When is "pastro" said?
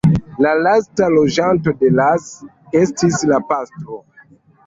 3.53-4.01